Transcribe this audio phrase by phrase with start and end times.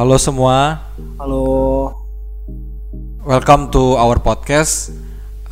[0.00, 0.80] Halo semua,
[1.20, 1.44] Halo.
[3.20, 4.96] welcome to our podcast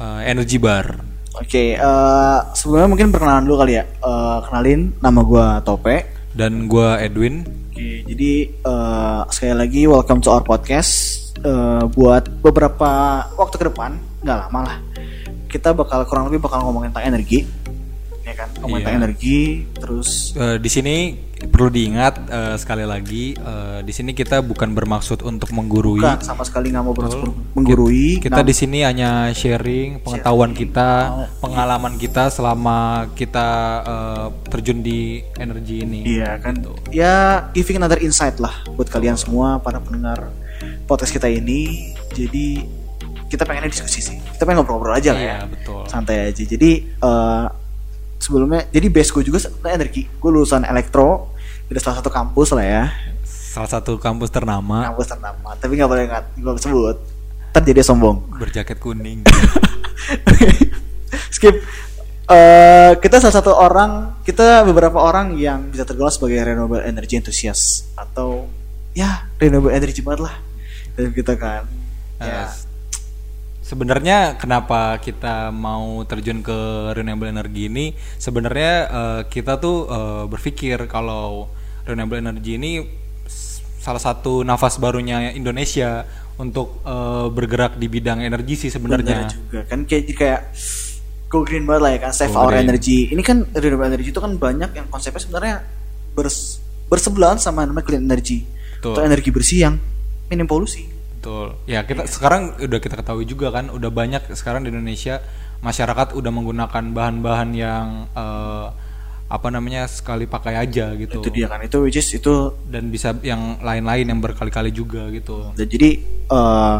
[0.00, 1.04] uh, Energy Bar.
[1.36, 3.84] Oke, eh, sebelumnya mungkin perkenalan dulu kali ya.
[3.84, 6.00] Eh, kenalin, nama gua Tope.
[6.32, 7.44] Dan gua Edwin.
[7.44, 11.20] Oke, jadi eh, sekali lagi welcome to our podcast.
[11.44, 14.78] Eh, buat beberapa waktu ke depan, nggak lama lah.
[15.44, 17.44] Kita bakal kurang lebih bakal ngomongin tentang energi,
[18.28, 18.48] ya kan?
[18.60, 18.88] Iya.
[18.92, 19.40] energi,
[19.72, 20.96] terus Uh, di sini
[21.38, 26.02] perlu diingat uh, sekali lagi, uh, di sini kita bukan bermaksud untuk menggurui.
[26.02, 28.18] bukan sama sekali nggak mau bermaksud menggurui.
[28.20, 30.90] Kita nggak- di sini hanya sharing pengetahuan kita,
[31.38, 33.48] pengalaman kita selama kita
[33.82, 36.00] uh, terjun di energi ini.
[36.18, 36.58] Iya kan,
[36.90, 40.30] ya giving another insight lah buat kalian semua para pendengar
[40.84, 41.94] podcast kita ini.
[42.14, 42.66] Jadi
[43.28, 45.82] kita pengennya diskusi sih, kita pengen ngobrol-ngobrol aja lah ya, Iya, betul.
[45.86, 46.42] santai aja.
[46.42, 47.46] Jadi eh,
[48.18, 50.02] sebelumnya, jadi base gue juga sebenarnya energi.
[50.18, 51.32] Gue lulusan elektro
[51.70, 52.84] dari salah satu kampus lah ya,
[53.24, 55.56] Salah satu kampus ternama kampus ternama.
[55.56, 56.96] Tapi nggak boleh nggak gue sebut,
[57.50, 58.22] ntar jadi sombong.
[58.38, 59.24] berjaket kuning.
[61.34, 61.56] Skip.
[62.28, 67.88] Eh, kita salah satu orang, kita beberapa orang yang bisa tergolong sebagai renewable energy enthusiast
[67.96, 68.44] atau
[68.92, 70.36] ya renewable energy banget lah
[70.92, 71.64] dari kita kan.
[72.20, 72.50] Ya, Uh,
[73.68, 76.56] Sebenarnya kenapa kita mau terjun ke
[76.96, 77.92] renewable energy ini?
[78.16, 81.52] Sebenarnya eh, kita tuh eh, berpikir kalau
[81.84, 82.80] renewable energy ini
[83.76, 86.08] salah satu nafas barunya Indonesia
[86.40, 89.28] untuk eh, bergerak di bidang energi sih sebenarnya.
[89.28, 90.40] juga kan kayak kayak
[91.28, 92.72] go green banget lah ya kan save Go our green.
[92.72, 93.12] energy.
[93.12, 95.56] Ini kan renewable energy itu kan banyak yang konsepnya sebenarnya
[96.16, 98.48] bers bersebelahan sama namanya clean energy
[98.80, 98.96] Betul.
[98.96, 99.74] atau energi bersih yang
[100.32, 100.97] minim polusi.
[101.28, 101.48] Betul.
[101.68, 105.20] Ya kita sekarang udah kita ketahui juga kan, udah banyak sekarang di Indonesia
[105.60, 108.66] masyarakat udah menggunakan bahan-bahan yang eh,
[109.28, 111.20] apa namanya sekali pakai aja gitu.
[111.20, 115.52] Itu dia kan itu which is itu dan bisa yang lain-lain yang berkali-kali juga gitu.
[115.52, 116.00] Dan jadi
[116.32, 116.78] eh,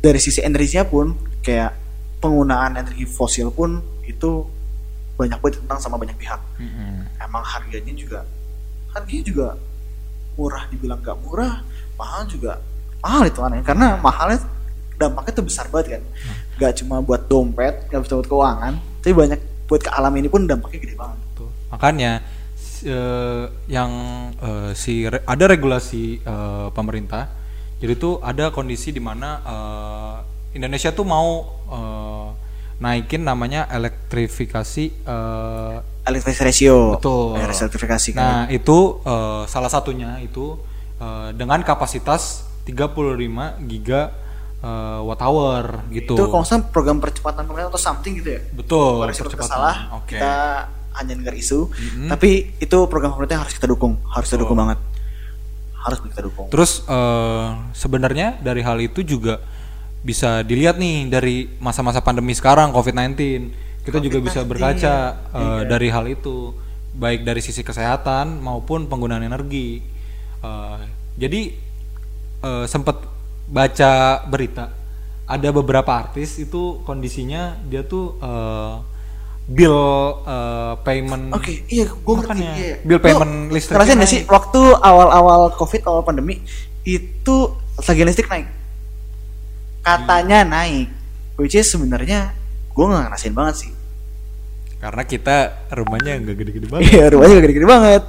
[0.00, 1.12] dari sisi energinya pun
[1.44, 1.76] kayak
[2.24, 3.76] penggunaan energi fosil pun
[4.08, 4.40] itu
[5.20, 6.40] banyak banget tentang sama banyak pihak.
[6.56, 7.20] Mm-mm.
[7.20, 8.24] Emang harganya juga
[8.96, 9.48] harganya juga
[10.40, 11.60] murah dibilang nggak murah,
[11.98, 12.62] mahal juga
[12.98, 14.42] mahal itu aneh karena mahalnya
[14.98, 16.02] dampaknya tuh besar banget kan.
[16.58, 20.42] Gak cuma buat dompet, gak bisa buat keuangan, tapi banyak buat ke alam ini pun
[20.48, 21.18] dampaknya gede banget.
[21.38, 21.50] Tuh.
[21.70, 22.12] Makanya
[22.82, 23.90] eh, yang
[24.42, 27.30] eh, si re- ada regulasi eh, pemerintah.
[27.78, 32.28] Jadi tuh ada kondisi di mana eh, Indonesia tuh mau eh,
[32.82, 35.76] naikin namanya elektrifikasi eh,
[36.08, 37.36] Electricity ratio, Betul.
[37.52, 38.24] Sertifikasi kan.
[38.24, 40.58] Nah, itu eh, salah satunya itu
[40.98, 44.12] eh, dengan kapasitas 35 giga
[44.60, 46.12] eh, watt hour gitu.
[46.12, 48.40] Itu kalau nggak program percepatan pemerintah atau something gitu ya?
[48.52, 49.48] Betul, kalau percepatan.
[49.48, 50.20] salah Oke.
[50.20, 50.36] kita
[50.98, 51.70] hanya dengar isu
[52.10, 54.78] tapi itu program pemerintah yang harus kita dukung harus kita dukung banget
[55.78, 59.38] harus kita dukung Terus eh, sebenarnya dari hal itu juga
[60.02, 63.14] bisa dilihat nih dari masa-masa pandemi sekarang COVID-19.
[63.86, 64.94] Kita juga bisa berkaca
[65.32, 66.52] eh, dari hal itu
[66.98, 69.80] baik dari sisi kesehatan maupun penggunaan energi.
[70.42, 70.80] Eh,
[71.18, 71.67] jadi
[72.42, 72.96] eh, sempat
[73.48, 73.92] baca
[74.28, 74.70] berita
[75.28, 78.74] ada beberapa artis itu kondisinya dia tuh eh,
[79.48, 79.76] bill
[80.24, 82.76] eh, payment oke iya gue ngerti Makanya, iya.
[82.84, 84.20] bill Lu payment listriknya ngerasain nggak naik.
[84.20, 86.40] sih waktu awal-awal covid awal pandemi
[86.84, 87.36] itu
[87.80, 88.48] tagihan listrik naik
[89.80, 90.88] katanya naik
[91.40, 92.36] which is sebenarnya
[92.72, 93.72] gue nggak ngerasain banget sih
[94.78, 95.36] karena kita
[95.74, 96.86] rumahnya nggak gede-gede banget.
[96.92, 98.02] Iya rumahnya gak gede-gede banget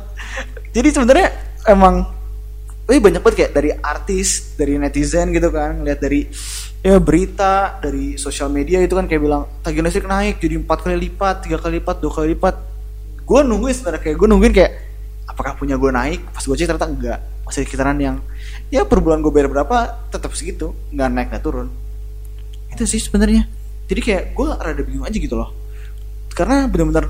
[0.69, 1.27] Jadi sebenarnya
[1.65, 2.05] emang
[2.89, 5.85] Tapi banyak banget kayak dari artis Dari netizen gitu kan.
[5.85, 6.25] Lihat dari
[6.81, 10.97] ya berita Dari sosial media itu kan kayak bilang Tagihan listrik naik jadi empat kali
[10.97, 12.55] lipat tiga kali lipat dua kali lipat.
[13.29, 14.71] Gue nungguin sebenarnya kayak Gue nungguin kayak
[15.29, 16.33] Apakah punya gue naik?
[16.33, 17.19] Pas gue cek ternyata enggak.
[17.45, 18.17] Masih sekitaran yang
[18.73, 21.69] Ya per bulan gue bayar berapa Tetap segitu nggak naik nggak turun.
[22.73, 23.45] Itu sih sebenarnya.
[23.85, 25.53] Jadi kayak gue rada bingung aja gitu loh.
[26.33, 27.05] Karena benar-benar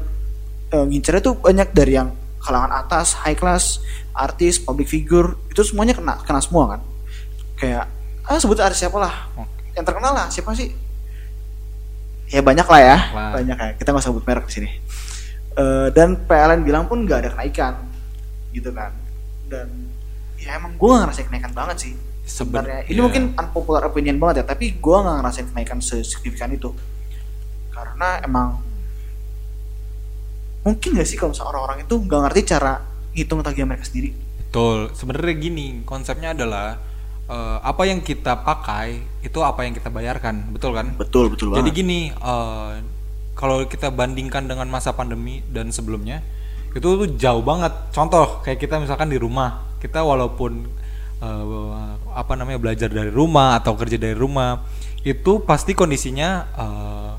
[0.75, 3.83] eh, ngincernya tuh banyak dari yang kalangan atas, high class,
[4.15, 6.81] artis, public figure itu semuanya kena kena semua kan.
[7.59, 7.85] Kayak
[8.23, 9.27] ah sebut artis siapa lah,
[9.75, 10.71] yang terkenal lah siapa sih?
[12.29, 12.97] Ya banyak lah ya,
[13.33, 13.69] banyak ya.
[13.75, 14.69] Kita nggak sebut merek di sini.
[15.57, 17.73] Eh, dan PLN bilang pun nggak ada kenaikan,
[18.53, 18.93] gitu kan.
[19.49, 19.89] Dan
[20.37, 21.93] ya emang gue nggak ngerasain kenaikan banget sih.
[22.23, 23.01] Seben- Sebenarnya ini iya.
[23.01, 26.69] mungkin unpopular opinion banget ya, tapi gue nggak ngerasain kenaikan sesignifikan itu.
[27.73, 28.61] Karena emang
[30.63, 32.73] mungkin gak sih kalau misalnya orang-orang itu nggak ngerti cara
[33.15, 34.11] ngitung tagihan mereka sendiri
[34.49, 34.89] Betul.
[34.97, 36.81] Sebenarnya gini, konsepnya adalah
[37.29, 40.97] eh, apa yang kita pakai itu apa yang kita bayarkan, betul kan?
[40.97, 42.71] betul betul Jadi banget gini, eh,
[43.37, 46.25] kalau kita bandingkan dengan masa pandemi dan sebelumnya,
[46.73, 47.93] itu tuh jauh banget.
[47.93, 50.65] Contoh kayak kita misalkan di rumah, kita walaupun
[51.21, 51.85] eh,
[52.17, 54.65] apa namanya belajar dari rumah atau kerja dari rumah
[55.05, 57.13] itu pasti kondisinya eh,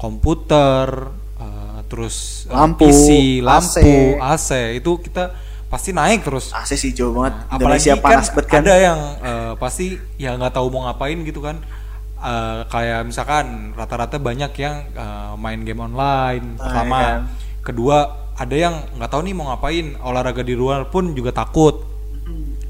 [0.00, 1.12] komputer
[1.90, 3.08] terus eh, Lampu, PC,
[3.42, 4.46] lampu, AC.
[4.46, 4.48] AC
[4.78, 5.34] itu kita
[5.66, 6.50] pasti naik terus.
[6.50, 7.34] AC sih jauh banget.
[7.46, 8.60] Apalagi Indonesia kan panas banget kan.
[8.62, 11.58] ada yang eh, pasti ya nggak tahu mau ngapain gitu kan.
[12.16, 16.96] Eh, kayak misalkan rata-rata banyak yang eh, main game online Ah, pertama.
[16.96, 17.20] iya kan.
[17.60, 17.96] kedua
[18.34, 19.86] ada yang nggak tahu nih mau ngapain.
[20.00, 21.86] Olahraga di luar pun juga takut.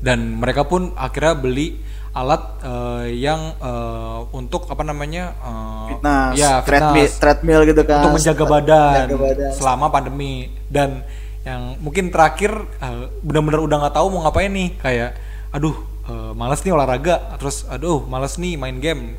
[0.00, 1.76] Dan mereka pun akhirnya beli
[2.10, 7.20] alat eh, yang eh, untuk apa namanya eh, fitness, ya treadmill, fitness.
[7.22, 8.02] treadmill gitu kan.
[8.02, 9.50] Untuk menjaga badan, Menjaga badan.
[9.54, 10.34] selama pandemi.
[10.66, 11.06] Dan
[11.46, 12.50] yang mungkin terakhir
[12.82, 15.10] eh, benar-benar udah nggak tahu mau ngapain nih kayak
[15.50, 15.76] aduh
[16.10, 17.38] eh, males nih olahraga.
[17.38, 19.14] Terus aduh males nih main game.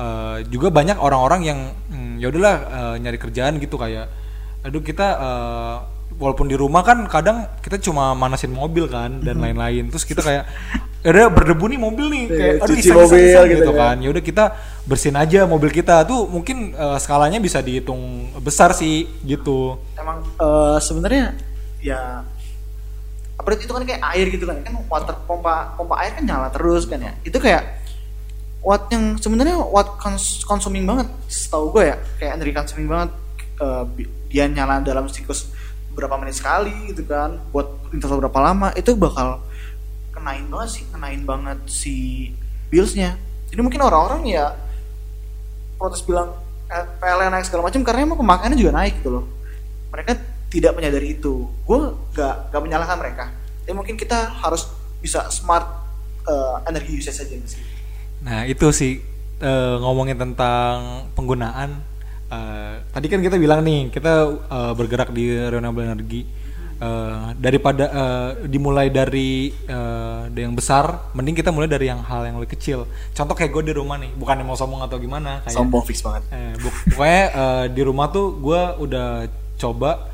[0.00, 1.58] Eh, juga banyak orang-orang yang
[1.92, 4.08] hmm, ya udahlah eh, nyari kerjaan gitu kayak
[4.60, 5.08] aduh kita
[6.20, 9.88] walaupun di rumah kan kadang kita cuma manasin mobil kan dan lain-lain.
[9.88, 10.44] Terus kita kayak
[11.00, 12.24] "Ya udah berdebu nih mobil nih.
[12.28, 13.80] Iya, kayak aduh cuci mobil iseng," gitu gitu kan.
[13.80, 13.96] kan.
[14.04, 14.44] Ya udah kita
[14.84, 16.04] bersihin aja mobil kita.
[16.04, 19.80] Tuh mungkin eh, skalanya bisa dihitung besar sih gitu.
[19.96, 21.32] Emang eh, sebenarnya
[21.80, 22.20] ya
[23.40, 24.60] apa itu kan kayak air gitu kan.
[24.60, 27.16] Kan water pompa pompa air kan nyala terus kan ya.
[27.24, 27.80] Itu kayak
[28.60, 31.96] watt yang sebenarnya watt cons- consuming banget setahu gue ya.
[32.20, 33.10] Kayak energi consuming banget
[33.60, 35.52] Eh, bi- dia nyala dalam siklus
[35.94, 39.42] berapa menit sekali gitu kan buat interval berapa lama itu bakal
[40.14, 41.96] kenain banget sih kenain banget si
[42.70, 43.18] billsnya.
[43.50, 44.54] Jadi mungkin orang-orang ya
[45.74, 46.30] protes bilang
[46.70, 49.24] eh, PLN naik segala macam karena emang pemakaiannya juga naik gitu loh.
[49.90, 50.12] Mereka
[50.50, 51.50] tidak menyadari itu.
[51.66, 53.24] Gue gak gak menyalahkan mereka.
[53.66, 54.70] Tapi mungkin kita harus
[55.02, 55.66] bisa smart
[56.28, 57.62] eh, energi usage saja sih.
[58.22, 59.02] Nah itu sih
[59.42, 61.82] eh, ngomongin tentang penggunaan
[62.30, 64.12] Eh, tadi kan kita bilang nih kita
[64.46, 66.22] eh, bergerak di renewable energy.
[66.80, 69.52] Eh, daripada eh, dimulai dari
[70.30, 72.88] dari yang besar mending kita mulai dari yang hal yang lebih kecil.
[73.12, 76.22] Contoh kayak gue di rumah nih bukan mau sombong atau gimana kayak sombong fix banget.
[76.32, 76.54] Eh,
[76.94, 79.28] pokoknya eh, di rumah tuh gue udah
[79.60, 80.08] coba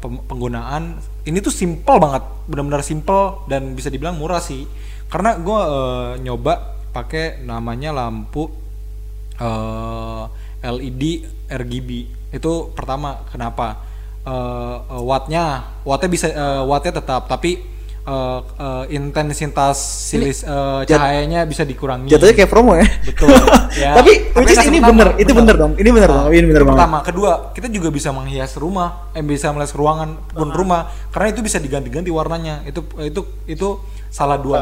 [0.00, 0.96] pem- penggunaan.
[1.28, 4.68] Ini tuh simple banget, benar-benar simple dan bisa dibilang murah sih.
[5.08, 8.48] Karena gue eh, nyoba pakai namanya lampu
[10.58, 11.02] LED
[11.46, 11.90] RGB
[12.30, 13.80] itu pertama kenapa
[14.22, 15.44] eh, wattnya
[15.82, 17.62] wattnya bisa eh, wattnya tetap tapi
[18.02, 19.76] eh, eh, intensitas
[20.06, 22.06] silis jat- cahayanya bisa dikurangi.
[22.06, 23.30] jatuhnya kayak promo ya Betul.
[23.76, 23.92] Ya.
[23.92, 25.52] tapi Tapi which is ini bener itu bener.
[25.52, 28.56] bener dong ini bener Nah, dong ini bener banget pertama kedua kita juga bisa menghias
[28.56, 33.68] rumah eh bisa menghias ruangan pun rumah karena itu bisa diganti-ganti warnanya itu itu itu
[34.08, 34.58] salah dua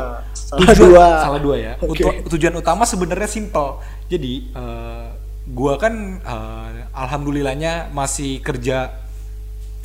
[0.46, 1.06] Uh, salah Tujuan- dua.
[1.20, 1.72] salah dua ya.
[1.80, 5.06] Utu- tujuan utama sebenarnya simple jadi eh,
[5.50, 8.92] gua kan eh, alhamdulillahnya masih kerja.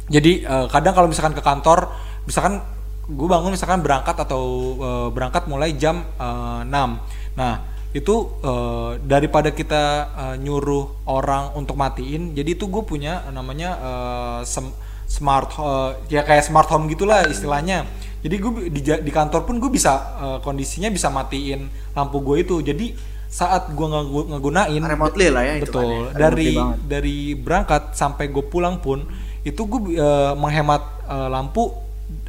[0.10, 1.92] Jadi eh, kadang kalau misalkan ke kantor
[2.26, 2.62] misalkan
[3.10, 4.44] gue bangun misalkan berangkat atau
[4.78, 9.84] eh, berangkat mulai jam eh, 6 nah itu eh, daripada kita
[10.14, 14.76] eh, nyuruh orang untuk matiin jadi itu gue punya namanya eh, sem-
[15.10, 17.90] smart eh, ya kayak smart home gitulah istilahnya.
[18.20, 21.66] Jadi gue di, di kantor pun gue bisa eh, kondisinya bisa matiin
[21.98, 22.62] lampu gue itu.
[22.62, 22.94] Jadi
[23.30, 23.88] saat gue
[24.34, 26.02] ngegunain remotely lah ya itu kan betul.
[26.10, 26.18] Ya.
[26.18, 29.06] dari dari berangkat sampai gue pulang pun
[29.46, 31.70] itu gue eh, menghemat eh, lampu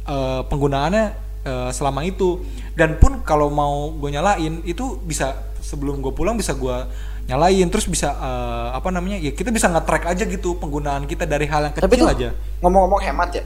[0.05, 1.05] eh, penggunaannya
[1.43, 2.39] eh, selama itu.
[2.77, 6.77] Dan pun kalau mau gue nyalain itu bisa sebelum gue pulang bisa gue
[7.25, 7.65] nyalain.
[7.67, 11.67] Terus bisa eh, apa namanya ya kita bisa nge-track aja gitu penggunaan kita dari hal
[11.67, 12.29] yang tapi kecil tuh aja.
[12.61, 13.43] ngomong-ngomong hemat ya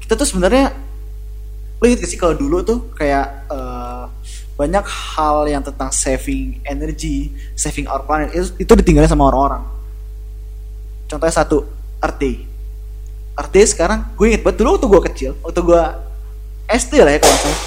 [0.00, 0.72] kita tuh sebenarnya
[1.80, 4.04] lo inget gak sih kalau dulu tuh kayak eh,
[4.54, 9.66] banyak hal yang tentang saving energy saving our planet itu, itu ditinggalin sama orang-orang.
[11.10, 11.66] Contohnya satu
[11.98, 13.66] Earth Day.
[13.66, 15.82] Sekarang gue inget banget dulu waktu gue kecil waktu gue
[16.70, 17.60] SD lah ya kalau salah.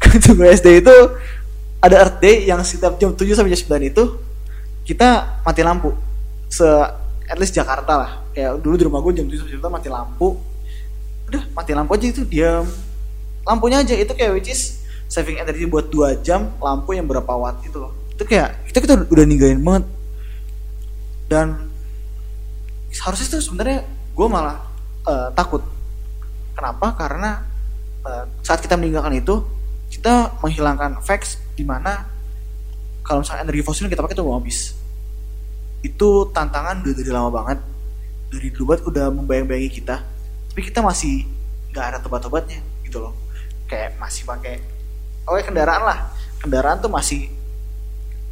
[0.10, 0.96] Waktu gue SD itu
[1.80, 4.04] ada Day yang setiap jam 7 sampai jam 9 itu
[4.88, 5.92] kita mati lampu.
[6.48, 6.64] Se
[7.28, 8.10] at least Jakarta lah.
[8.32, 10.28] Kayak dulu di rumah gue jam 7 sampai jam 9 mati lampu.
[11.28, 12.64] Udah mati lampu aja itu diam.
[13.44, 14.79] Lampunya aja itu kayak which is
[15.10, 17.90] saving energy buat dua jam lampu yang berapa watt itu loh.
[18.14, 19.84] Itu kayak kita kita udah ninggalin banget.
[21.26, 21.46] Dan
[22.94, 24.62] seharusnya tuh sebenarnya gue malah
[25.10, 25.66] eh, takut.
[26.54, 26.94] Kenapa?
[26.94, 27.42] Karena
[28.06, 29.42] eh, saat kita meninggalkan itu
[29.90, 32.06] kita menghilangkan facts di mana
[33.02, 34.78] kalau misalnya energi fosil yang kita pakai itu mau habis.
[35.82, 37.58] Itu tantangan udah dari lama banget.
[38.30, 40.06] Dari dulu banget udah membayang-bayangi kita.
[40.54, 41.26] Tapi kita masih
[41.74, 43.14] nggak ada tobat-tobatnya gitu loh.
[43.66, 44.62] Kayak masih pakai
[45.30, 45.98] oke kendaraan lah.
[46.42, 47.30] Kendaraan tuh masih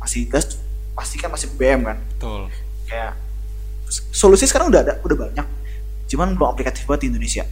[0.02, 0.58] masih gas
[0.98, 1.98] pasti kan masih BM kan.
[2.18, 2.50] Betul.
[2.90, 3.14] Kayak
[4.10, 5.46] solusi sekarang udah ada udah banyak.
[6.10, 7.44] Cuman belum aplikatif banget di Indonesia.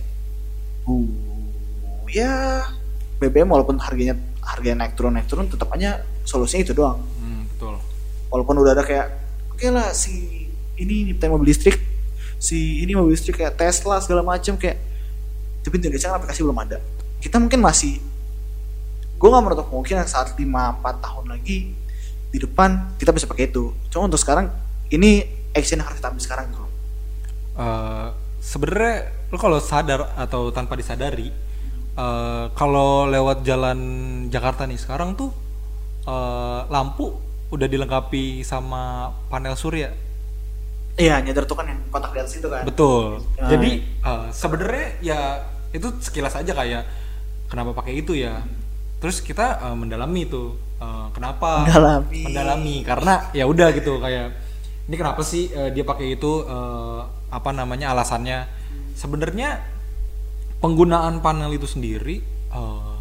[0.86, 1.26] Uh
[2.10, 2.62] ya
[3.18, 7.02] BBM walaupun harganya harganya naik turun naik turun tetap aja solusinya itu doang.
[7.18, 7.76] Hmm, betul.
[8.30, 9.06] walaupun udah ada kayak
[9.50, 11.78] oke lah si ini nyiptain mobil listrik
[12.36, 14.78] si ini mobil listrik kayak Tesla segala macam kayak
[15.66, 16.78] tapi di Indonesia kan aplikasi belum ada.
[17.18, 17.98] Kita mungkin masih
[19.26, 21.74] gue nggak menutup kemungkinan saat 5-4 tahun lagi
[22.30, 23.74] di depan kita bisa pakai itu.
[23.90, 24.54] Cuma untuk sekarang
[24.94, 26.62] ini action yang harus kita ambil sekarang gitu
[27.56, 31.34] Eh, sebenarnya lo kalau sadar atau tanpa disadari
[31.98, 33.78] eh, kalau lewat jalan
[34.30, 35.34] Jakarta nih sekarang tuh
[36.06, 37.18] eh, lampu
[37.50, 39.90] udah dilengkapi sama panel surya.
[40.94, 42.62] Iya nyadar tuh kan yang kotak di atas itu kan.
[42.62, 43.26] Betul.
[43.42, 43.50] Ah.
[43.50, 45.20] jadi eh, sebenarnya ya
[45.74, 46.86] itu sekilas aja kayak
[47.48, 48.44] kenapa pakai itu ya
[48.98, 50.44] terus kita eh, mendalami itu
[50.76, 52.20] Eh, kenapa Mendalami.
[52.28, 52.76] mendalami?
[52.84, 54.28] Karena ya udah gitu kayak
[54.92, 57.00] ini kenapa sih eh, dia pakai itu eh,
[57.32, 58.44] apa namanya alasannya?
[58.92, 59.56] Sebenarnya
[60.60, 62.20] penggunaan panel itu sendiri
[62.52, 62.96] eh,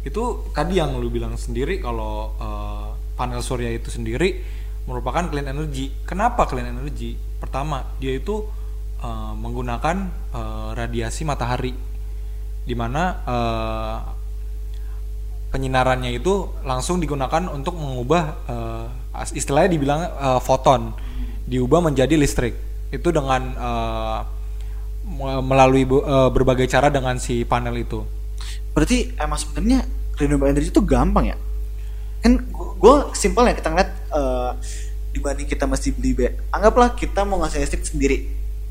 [0.00, 2.88] itu tadi yang lu bilang sendiri kalau eh,
[3.20, 4.40] panel surya itu sendiri
[4.88, 5.92] merupakan clean energy.
[6.08, 7.20] Kenapa clean energy?
[7.36, 8.48] Pertama dia itu
[9.04, 9.96] eh, menggunakan
[10.32, 11.76] eh, radiasi matahari.
[12.64, 13.98] Di mana eh,
[15.50, 18.22] penyinarannya itu langsung digunakan untuk mengubah
[19.12, 20.94] as- istilahnya dibilang eh, foton.
[21.50, 22.54] Diubah menjadi listrik.
[22.94, 23.42] Itu dengan
[25.06, 28.06] me- melalui bu- eh, berbagai cara dengan si panel itu.
[28.70, 29.82] Berarti emang sebenarnya
[30.14, 31.36] renewable energy itu gampang ya?
[32.22, 34.50] Kan gue simpel ya kita ngeliat eh,
[35.10, 38.18] dibanding kita mesti beli be- anggaplah kita mau ngasih listrik sendiri.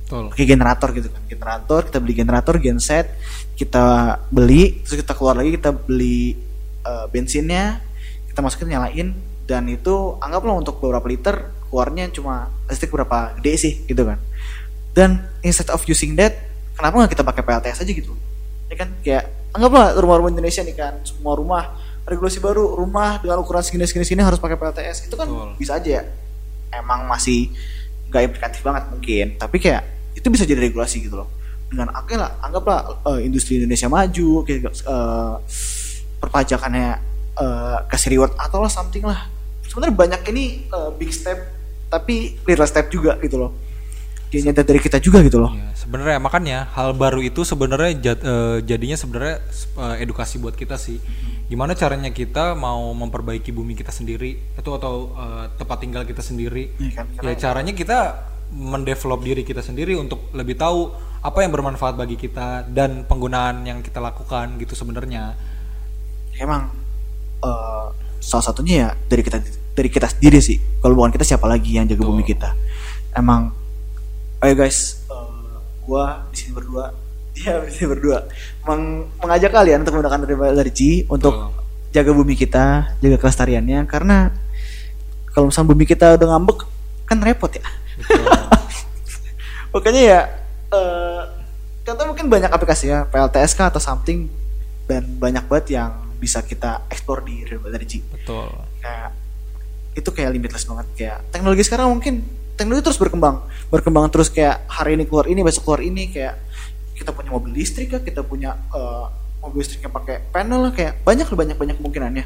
[0.08, 0.34] Betul.
[0.34, 3.14] Pakai generator gitu kan generator kita beli generator genset
[3.54, 6.34] kita beli terus kita keluar lagi kita beli
[6.86, 7.82] eh, bensinnya
[8.30, 9.12] kita masukin nyalain
[9.50, 11.36] dan itu anggaplah untuk beberapa liter
[11.70, 14.22] keluarnya cuma listrik berapa gede sih gitu kan.
[14.94, 16.38] Dan instead of using that
[16.78, 18.14] kenapa nggak kita pakai PLTS aja gitu?
[18.70, 18.90] Ya kan?
[19.02, 21.74] Kayak anggaplah rumah-rumah Indonesia nih kan semua rumah
[22.06, 25.50] regulasi baru rumah dengan ukuran segini segini segini harus pakai PLTS itu kan Betul.
[25.58, 26.04] bisa aja ya.
[26.74, 27.50] Emang masih
[28.10, 29.26] nggak implikatif banget mungkin.
[29.38, 29.84] Tapi kayak
[30.18, 31.30] itu bisa jadi regulasi gitu loh.
[31.70, 35.36] Dengan lah anggaplah eh, industri Indonesia maju kayak eh,
[36.20, 37.00] perpajakannya
[37.40, 39.28] eh, kasih reward atau lah something lah
[39.66, 41.40] sebenarnya banyak ini eh, big step
[41.90, 43.52] tapi little step juga gitu loh
[44.30, 48.58] nyata dari kita juga gitu loh Ya, sebenarnya makanya hal baru itu sebenarnya jad- eh,
[48.62, 49.42] jadinya sebenarnya
[49.74, 51.02] eh, edukasi buat kita sih.
[51.50, 56.70] Gimana caranya kita mau memperbaiki bumi kita sendiri atau atau eh, tempat tinggal kita sendiri.
[56.94, 57.98] Kan, ya caranya kita
[58.54, 60.94] mendevelop diri kita sendiri untuk lebih tahu
[61.26, 65.34] apa yang bermanfaat bagi kita dan penggunaan yang kita lakukan gitu sebenarnya.
[66.40, 66.72] Emang
[67.44, 67.86] eh,
[68.20, 69.38] salah satunya ya dari kita
[69.76, 70.58] dari kita sendiri sih.
[70.80, 72.56] Kalau bukan kita siapa lagi yang jaga bumi kita?
[73.16, 73.52] Emang
[74.40, 76.86] ayo guys eh, gua di sini berdua.
[77.40, 78.28] Ya di sini berdua.
[78.68, 81.96] Meng- mengajak kalian untuk menggunakan renewable energy untuk Betul.
[81.96, 82.66] jaga bumi kita
[83.00, 83.88] jaga kelestariannya.
[83.88, 84.28] Karena
[85.32, 86.68] kalau misalnya bumi kita udah ngambek
[87.08, 87.64] kan repot ya.
[89.74, 90.20] Makanya ya
[90.76, 91.22] eh
[91.88, 94.28] contoh mungkin banyak aplikasi ya PLTSK atau something
[94.86, 98.52] dan banyak banget yang bisa kita explore di renewable energy Betul.
[98.84, 99.10] kayak
[99.96, 102.22] itu kayak limitless banget kayak teknologi sekarang mungkin
[102.54, 106.36] teknologi terus berkembang berkembang terus kayak hari ini keluar ini besok keluar ini kayak
[106.94, 109.06] kita punya mobil listrik ya kita punya eh,
[109.40, 112.26] mobil listrik yang pakai panel lah kayak banyak banyak banyak kemungkinannya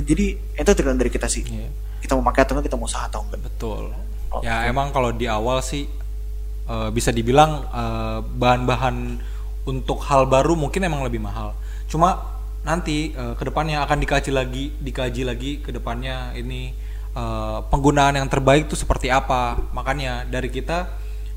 [0.00, 1.68] jadi itu tergantung dari kita sih Iya.
[2.00, 3.92] kita mau pakai atau enggak kita mau usaha atau enggak Betul.
[4.32, 5.84] Oh, Ya emang kalau di awal sih
[6.64, 9.20] eh, bisa dibilang eh, bahan-bahan
[9.68, 11.52] untuk hal baru mungkin emang lebih mahal.
[11.86, 12.31] Cuma
[12.62, 16.74] nanti eh, ke depannya akan dikaji lagi, dikaji lagi ke depannya ini
[17.14, 19.58] eh, penggunaan yang terbaik itu seperti apa.
[19.74, 20.86] Makanya dari kita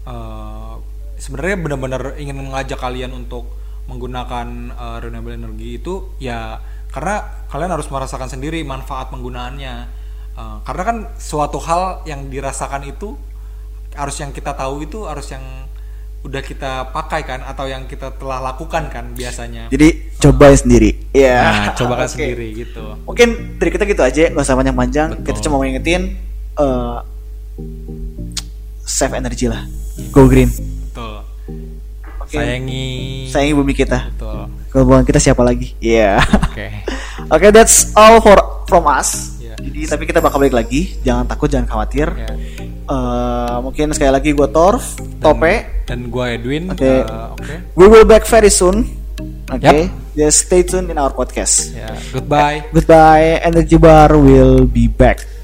[0.05, 0.74] eh,
[1.17, 3.50] sebenarnya benar-benar ingin mengajak kalian untuk
[3.86, 6.62] menggunakan eh, renewable energy itu ya
[6.96, 10.08] karena kalian harus merasakan sendiri manfaat penggunaannya.
[10.36, 13.15] Uh, karena kan suatu hal yang dirasakan itu
[13.96, 15.44] harus yang kita tahu itu harus yang
[16.27, 19.72] udah kita pakai kan atau yang kita telah lakukan kan biasanya.
[19.72, 22.13] jadi cobain sendiri ya Nah, coba kan Oke.
[22.13, 22.84] sendiri gitu.
[23.03, 26.15] mungkin dari kita gitu aja nggak usah panjang-panjang kita cuma mau ngingetin
[26.55, 26.98] eh,
[28.81, 29.63] save energy lah
[30.10, 31.15] go green Betul.
[32.19, 32.36] Oke.
[32.36, 32.88] Sayangi.
[33.27, 34.48] sayangi bumi kita Betul.
[34.67, 36.67] kalau bukan kita siapa lagi Iya Oke.
[37.25, 39.39] Oke, that's all for from us.
[39.39, 39.57] Iya.
[39.57, 40.93] Jadi tapi kita bakal balik lagi.
[41.01, 42.05] Jangan takut, jangan khawatir.
[42.12, 42.29] Ya.
[42.86, 45.65] Eh, mungkin sekali lagi gue Torf, Tope.
[45.89, 46.69] Dan gua Edwin.
[46.69, 46.86] Oke.
[46.86, 47.01] eh,
[47.34, 47.53] Oke.
[47.74, 48.86] We will back very soon.
[49.48, 49.89] Oke, Yap.
[50.15, 51.75] Just stay tuned in our podcast.
[51.75, 51.91] Ya.
[52.12, 52.65] Goodbye.
[52.72, 53.43] Goodbye.
[53.43, 55.35] Energy Bar will be back.